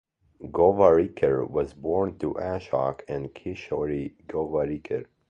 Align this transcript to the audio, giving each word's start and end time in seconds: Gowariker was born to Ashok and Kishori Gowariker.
Gowariker 0.41 1.47
was 1.47 1.75
born 1.75 2.17
to 2.17 2.33
Ashok 2.33 3.01
and 3.07 3.29
Kishori 3.35 4.15
Gowariker. 4.25 5.05